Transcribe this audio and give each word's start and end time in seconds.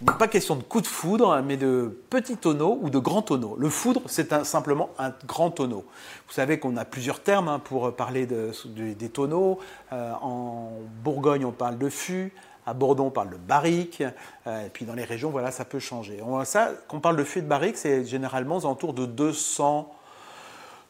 il 0.00 0.06
n'est 0.06 0.16
pas 0.16 0.28
question 0.28 0.54
de 0.54 0.62
coups 0.62 0.84
de 0.84 0.88
foudre, 0.88 1.42
mais 1.44 1.56
de 1.56 2.00
petits 2.08 2.36
tonneaux 2.36 2.78
ou 2.82 2.90
de 2.90 2.98
grands 2.98 3.22
tonneaux. 3.22 3.56
Le 3.58 3.68
foudre, 3.68 4.02
c'est 4.06 4.44
simplement 4.44 4.90
un 4.98 5.12
grand 5.26 5.50
tonneau. 5.50 5.84
Vous 6.28 6.34
savez 6.34 6.60
qu'on 6.60 6.76
a 6.76 6.84
plusieurs 6.84 7.20
termes 7.20 7.48
hein, 7.48 7.58
pour 7.58 7.94
parler 7.96 8.26
des 8.26 9.08
tonneaux. 9.08 9.58
Euh, 9.92 10.12
en 10.22 10.70
Bourgogne, 11.02 11.44
on 11.44 11.52
parle 11.52 11.78
de 11.78 11.88
fût. 11.88 12.32
À 12.64 12.74
Bordeaux, 12.74 13.04
on 13.04 13.10
parle 13.10 13.30
de 13.30 13.36
barrique. 13.36 14.02
Euh, 14.46 14.66
et 14.66 14.68
puis 14.68 14.84
dans 14.84 14.94
les 14.94 15.04
régions, 15.04 15.30
voilà, 15.30 15.50
ça 15.50 15.64
peut 15.64 15.80
changer. 15.80 16.20
On, 16.22 16.44
ça, 16.44 16.70
quand 16.86 16.98
on 16.98 17.00
parle 17.00 17.16
de 17.16 17.24
fût 17.24 17.40
et 17.40 17.42
de 17.42 17.48
barrique, 17.48 17.76
c'est 17.76 18.04
généralement 18.04 18.58
aux 18.58 18.66
alentours 18.66 18.92
de 18.92 19.04
200, 19.04 19.92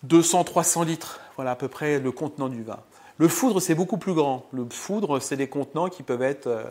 200-300 0.06 0.84
litres. 0.84 1.20
Voilà 1.36 1.52
à 1.52 1.56
peu 1.56 1.68
près 1.68 1.98
le 1.98 2.12
contenant 2.12 2.48
du 2.48 2.62
vin. 2.62 2.80
Le 3.16 3.29
foudre, 3.29 3.61
c'est 3.61 3.75
beaucoup 3.75 3.96
plus 3.96 4.12
grand. 4.12 4.45
Le 4.52 4.66
foudre, 4.70 5.18
c'est 5.18 5.36
des 5.36 5.48
contenants 5.48 5.88
qui 5.88 6.02
peuvent 6.02 6.22
être 6.22 6.46
euh, 6.46 6.64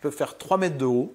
peuvent 0.00 0.14
faire 0.14 0.38
3 0.38 0.56
mètres 0.56 0.78
de 0.78 0.84
haut. 0.84 1.12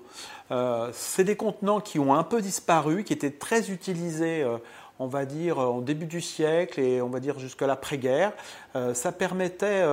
Euh, 0.51 0.89
c'est 0.93 1.23
des 1.23 1.35
contenants 1.35 1.79
qui 1.79 1.99
ont 1.99 2.13
un 2.13 2.23
peu 2.23 2.41
disparu, 2.41 3.03
qui 3.03 3.13
étaient 3.13 3.31
très 3.31 3.71
utilisés, 3.71 4.43
euh, 4.43 4.57
on 4.99 5.07
va 5.07 5.25
dire, 5.25 5.59
en 5.59 5.81
début 5.81 6.05
du 6.05 6.21
siècle 6.21 6.79
et 6.79 7.01
on 7.01 7.09
va 7.09 7.19
dire 7.19 7.39
jusqu'à 7.39 7.67
l'après-guerre. 7.67 8.31
Euh, 8.75 8.93
ça 8.93 9.11
permettait, 9.11 9.83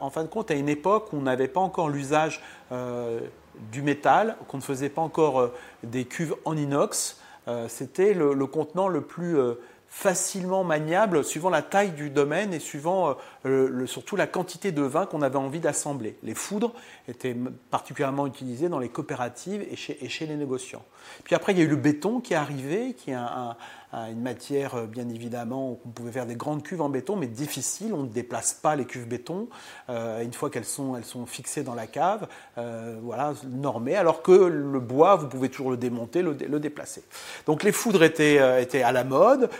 en 0.00 0.10
fin 0.10 0.22
de 0.22 0.28
compte, 0.28 0.50
à 0.50 0.54
une 0.54 0.68
époque 0.68 1.12
où 1.12 1.16
on 1.16 1.22
n'avait 1.22 1.48
pas 1.48 1.60
encore 1.60 1.88
l'usage 1.88 2.42
du 3.72 3.82
métal, 3.82 4.36
qu'on 4.48 4.58
ne 4.58 4.62
faisait 4.62 4.88
pas 4.88 5.02
encore 5.02 5.50
des 5.82 6.04
cuves 6.04 6.34
en 6.44 6.56
inox. 6.56 7.18
C'était 7.68 8.14
le, 8.14 8.46
contenant 8.46 8.88
le 8.88 9.00
plus 9.00 9.36
facilement 9.90 10.62
maniable 10.62 11.24
suivant 11.24 11.50
la 11.50 11.62
taille 11.62 11.90
du 11.90 12.10
domaine 12.10 12.54
et 12.54 12.60
suivant 12.60 13.16
euh, 13.44 13.86
surtout 13.86 14.14
la 14.14 14.28
quantité 14.28 14.70
de 14.70 14.82
vin 14.82 15.04
qu'on 15.04 15.20
avait 15.20 15.36
envie 15.36 15.58
d'assembler. 15.58 16.16
Les 16.22 16.34
foudres 16.34 16.72
étaient 17.08 17.36
particulièrement 17.70 18.26
utilisées 18.26 18.68
dans 18.68 18.78
les 18.78 18.88
coopératives 18.88 19.66
et 19.68 19.76
chez, 19.76 20.26
les 20.26 20.36
négociants. 20.36 20.84
Puis 21.24 21.34
après, 21.34 21.52
il 21.52 21.58
y 21.58 21.62
a 21.62 21.64
eu 21.64 21.68
le 21.68 21.76
béton 21.76 22.20
qui 22.20 22.34
est 22.34 22.36
arrivé, 22.36 22.94
qui 22.94 23.10
est 23.10 23.14
un, 23.14 23.56
une 23.92 24.20
matière, 24.20 24.76
euh, 24.76 24.86
bien 24.86 25.08
évidemment, 25.08 25.80
on 25.84 25.88
pouvait 25.88 26.12
faire 26.12 26.26
des 26.26 26.36
grandes 26.36 26.62
cuves 26.62 26.82
en 26.82 26.88
béton, 26.88 27.16
mais 27.16 27.26
difficile. 27.26 27.92
On 27.92 28.04
ne 28.04 28.08
déplace 28.08 28.54
pas 28.54 28.76
les 28.76 28.84
cuves 28.84 29.08
béton 29.08 29.48
euh, 29.88 30.22
une 30.22 30.32
fois 30.32 30.50
qu'elles 30.50 30.64
sont, 30.64 30.96
elles 30.96 31.04
sont 31.04 31.26
fixées 31.26 31.64
dans 31.64 31.74
la 31.74 31.88
cave, 31.88 32.28
voilà, 33.02 33.32
normées. 33.48 33.96
Alors 33.96 34.22
que 34.22 34.32
le 34.32 34.80
bois, 34.80 35.16
vous 35.16 35.26
pouvez 35.26 35.48
toujours 35.48 35.70
le 35.72 35.76
démonter, 35.76 36.22
le, 36.22 36.34
déplacer. 36.60 37.02
Donc 37.46 37.64
les 37.64 37.72
foudres 37.72 38.04
étaient, 38.04 38.62
étaient 38.62 38.82
à 38.82 38.92
la 38.92 39.02
mode 39.02 39.50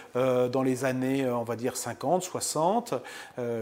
dans 0.53 0.63
les 0.63 0.85
années, 0.85 1.29
on 1.29 1.45
va 1.45 1.57
dire 1.57 1.77
50, 1.77 2.23
60. 2.23 2.95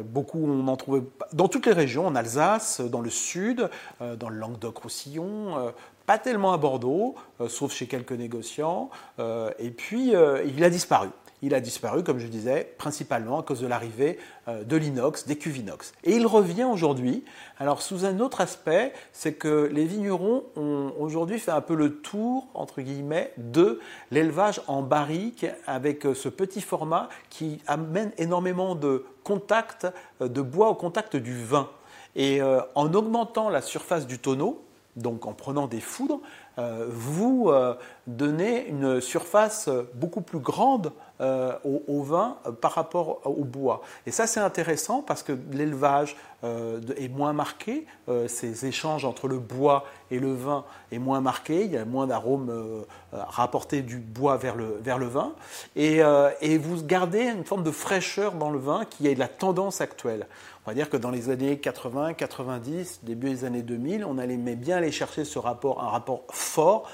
beaucoup, 0.04 0.44
on 0.44 0.66
en 0.68 0.76
trouvait 0.76 1.02
dans 1.32 1.48
toutes 1.48 1.66
les 1.66 1.72
régions, 1.72 2.06
en 2.06 2.14
Alsace, 2.14 2.80
dans 2.80 3.00
le 3.00 3.10
sud, 3.10 3.68
dans 4.00 4.28
le 4.28 4.36
Languedoc-Roussillon 4.36 5.72
pas 6.08 6.16
tellement 6.16 6.54
à 6.54 6.56
Bordeaux, 6.56 7.16
euh, 7.42 7.50
sauf 7.50 7.70
chez 7.74 7.86
quelques 7.86 8.12
négociants, 8.12 8.88
euh, 9.18 9.50
et 9.58 9.70
puis 9.70 10.16
euh, 10.16 10.42
il 10.42 10.64
a 10.64 10.70
disparu. 10.70 11.08
Il 11.42 11.54
a 11.54 11.60
disparu, 11.60 12.02
comme 12.02 12.18
je 12.18 12.26
disais, 12.26 12.72
principalement 12.78 13.40
à 13.40 13.42
cause 13.42 13.60
de 13.60 13.66
l'arrivée 13.66 14.18
de 14.48 14.76
l'inox, 14.76 15.26
des 15.26 15.36
cuves 15.36 15.58
inox. 15.58 15.92
Et 16.04 16.16
il 16.16 16.26
revient 16.26 16.64
aujourd'hui, 16.64 17.24
alors 17.58 17.82
sous 17.82 18.04
un 18.04 18.18
autre 18.20 18.40
aspect, 18.40 18.92
c'est 19.12 19.34
que 19.34 19.70
les 19.72 19.84
vignerons 19.84 20.44
ont 20.56 20.92
aujourd'hui 20.98 21.38
fait 21.38 21.50
un 21.50 21.60
peu 21.60 21.74
le 21.74 21.96
tour, 21.96 22.48
entre 22.54 22.80
guillemets, 22.80 23.32
de 23.36 23.80
l'élevage 24.10 24.60
en 24.66 24.82
barrique 24.82 25.46
avec 25.66 26.06
ce 26.14 26.28
petit 26.28 26.60
format 26.60 27.08
qui 27.30 27.60
amène 27.66 28.10
énormément 28.18 28.74
de 28.74 29.04
contact, 29.22 29.86
de 30.20 30.42
bois 30.42 30.70
au 30.70 30.74
contact 30.74 31.16
du 31.16 31.42
vin. 31.44 31.68
Et 32.16 32.40
en 32.74 32.94
augmentant 32.94 33.48
la 33.48 33.62
surface 33.62 34.06
du 34.06 34.18
tonneau, 34.18 34.64
donc 34.98 35.26
en 35.26 35.32
prenant 35.32 35.66
des 35.66 35.80
foudres, 35.80 36.20
euh, 36.20 36.47
vous 36.88 37.48
euh, 37.48 37.74
donnez 38.06 38.66
une 38.66 39.00
surface 39.00 39.68
beaucoup 39.94 40.22
plus 40.22 40.40
grande 40.40 40.92
euh, 41.20 41.52
au, 41.64 42.02
vin 42.02 42.36
par 42.60 42.72
rapport 42.72 43.20
au 43.24 43.44
bois. 43.44 43.82
Et 44.06 44.12
ça 44.12 44.26
c'est 44.26 44.40
intéressant 44.40 45.02
parce 45.02 45.22
que 45.22 45.32
l'élevage 45.52 46.16
est 46.44 47.08
moins 47.08 47.32
marqué, 47.32 47.84
ces 48.28 48.64
échanges 48.64 49.04
entre 49.04 49.26
le 49.26 49.40
bois 49.40 49.84
et 50.12 50.20
le 50.20 50.32
vin 50.32 50.64
est 50.92 51.00
moins 51.00 51.20
marqué, 51.20 51.64
il 51.64 51.72
y 51.72 51.76
a 51.76 51.84
moins 51.84 52.06
d'arômes 52.06 52.84
rapportés 53.10 53.82
du 53.82 53.96
bois 53.96 54.36
vers 54.36 54.54
le, 54.54 55.06
vin, 55.06 55.32
et, 55.74 56.00
et 56.40 56.58
vous 56.58 56.80
gardez 56.84 57.24
une 57.24 57.44
forme 57.44 57.64
de 57.64 57.72
fraîcheur 57.72 58.34
dans 58.34 58.50
le 58.50 58.60
vin 58.60 58.84
qui 58.84 59.08
est 59.08 59.16
la 59.16 59.26
tendance 59.26 59.80
actuelle. 59.80 60.28
On 60.68 60.70
va 60.70 60.74
dire 60.74 60.90
que 60.90 60.98
dans 60.98 61.10
les 61.10 61.30
années 61.30 61.58
80, 61.58 62.12
90, 62.12 63.00
début 63.02 63.30
des 63.30 63.46
années 63.46 63.62
2000, 63.62 64.04
on 64.04 64.18
allait 64.18 64.36
bien 64.36 64.76
aller 64.76 64.92
chercher 64.92 65.24
ce 65.24 65.38
rapport, 65.38 65.82
un 65.82 65.88
rapport 65.88 66.24
fort 66.48 66.88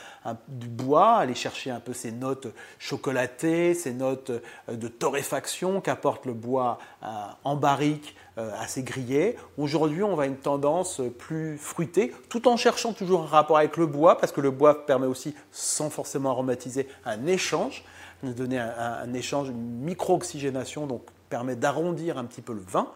du 0.48 0.68
bois, 0.68 1.16
aller 1.16 1.34
chercher 1.34 1.70
un 1.70 1.80
peu 1.80 1.92
ces 1.92 2.10
notes 2.10 2.46
chocolatées, 2.78 3.74
ces 3.74 3.92
notes 3.92 4.30
euh, 4.30 4.76
de 4.76 4.88
torréfaction 4.88 5.80
qu'apporte 5.80 6.24
le 6.24 6.32
bois 6.32 6.78
euh, 7.02 7.06
en 7.44 7.56
barrique 7.56 8.16
euh, 8.38 8.50
assez 8.58 8.82
grillé. 8.82 9.36
Aujourd'hui, 9.58 10.02
on 10.02 10.16
va 10.16 10.26
une 10.26 10.36
tendance 10.36 11.02
plus 11.18 11.58
fruitée, 11.58 12.14
tout 12.28 12.48
en 12.48 12.56
cherchant 12.56 12.92
toujours 12.92 13.22
un 13.22 13.26
rapport 13.26 13.58
avec 13.58 13.76
le 13.76 13.86
bois, 13.86 14.18
parce 14.18 14.32
que 14.32 14.40
le 14.40 14.50
bois 14.50 14.86
permet 14.86 15.06
aussi, 15.06 15.34
sans 15.52 15.90
forcément 15.90 16.30
aromatiser, 16.30 16.88
un 17.04 17.26
échange, 17.26 17.84
de 18.22 18.32
donner 18.32 18.58
un, 18.58 18.72
un 18.78 19.12
échange, 19.12 19.50
une 19.50 19.82
micro-oxygénation, 19.82 20.86
donc 20.86 21.02
permet 21.28 21.56
d'arrondir 21.56 22.18
un 22.18 22.24
petit 22.24 22.42
peu 22.42 22.52
le 22.52 22.62
vin, 22.66 22.88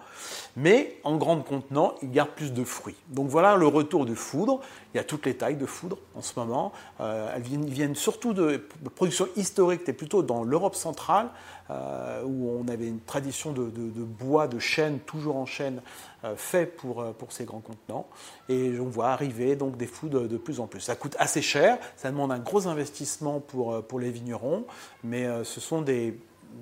mais 0.56 0.98
en 1.04 1.16
grande 1.16 1.44
contenant, 1.44 1.94
il 2.02 2.10
garde 2.10 2.30
plus 2.30 2.52
de 2.52 2.64
fruits. 2.64 2.96
Donc 3.08 3.28
voilà 3.28 3.56
le 3.56 3.66
retour 3.66 4.06
du 4.06 4.14
foudre. 4.14 4.60
Il 4.92 4.96
y 4.96 5.00
a 5.00 5.04
toutes 5.04 5.26
les 5.26 5.36
tailles 5.36 5.56
de 5.56 5.66
foudre 5.66 5.98
en 6.14 6.22
ce 6.22 6.38
moment. 6.38 6.72
Euh, 7.00 7.32
elles 7.34 7.42
viennent, 7.42 7.94
surtout 7.94 8.32
de, 8.32 8.62
production 8.94 9.28
historique, 9.36 9.80
c'était 9.80 9.92
plutôt 9.92 10.22
dans 10.22 10.42
l'Europe 10.44 10.74
centrale, 10.74 11.30
euh, 11.70 12.22
où 12.24 12.48
on 12.48 12.68
avait 12.68 12.86
une 12.86 13.00
tradition 13.00 13.52
de, 13.52 13.70
bois, 13.70 14.48
de 14.48 14.58
chêne, 14.58 14.98
toujours 15.00 15.36
en 15.36 15.46
chêne, 15.46 15.82
euh, 16.24 16.34
fait 16.36 16.66
pour, 16.66 17.04
pour 17.14 17.32
ces 17.32 17.44
grands 17.44 17.60
contenants. 17.60 18.06
Et 18.48 18.78
on 18.80 18.88
voit 18.88 19.08
arriver 19.08 19.56
donc 19.56 19.76
des 19.76 19.86
foudres 19.86 20.28
de 20.28 20.36
plus 20.36 20.60
en 20.60 20.66
plus. 20.66 20.80
Ça 20.80 20.96
coûte 20.96 21.16
assez 21.18 21.42
cher, 21.42 21.78
ça 21.96 22.10
demande 22.10 22.32
un 22.32 22.38
gros 22.38 22.66
investissement 22.66 23.40
pour, 23.40 23.84
pour 23.86 24.00
les 24.00 24.10
vignerons, 24.10 24.64
mais 25.04 25.26
ce 25.44 25.60
sont 25.60 25.82
des 25.82 26.18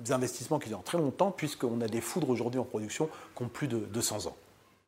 investissements 0.09 0.59
qui 0.59 0.69
durent 0.69 0.83
très 0.83 0.97
longtemps, 0.97 1.31
puisqu'on 1.31 1.81
a 1.81 1.87
des 1.87 2.01
foudres 2.01 2.29
aujourd'hui 2.29 2.59
en 2.59 2.65
production 2.65 3.09
qui 3.35 3.43
ont 3.43 3.49
plus 3.49 3.67
de 3.67 3.77
200 3.79 4.27
ans. 4.27 4.35